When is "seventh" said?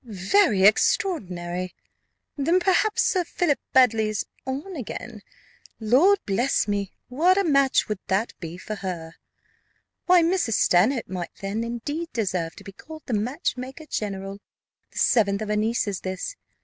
14.97-15.43